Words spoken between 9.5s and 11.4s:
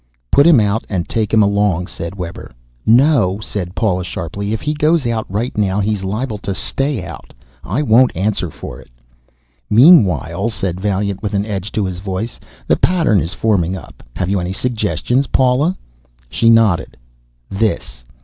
"Meanwhile," said Vaillant with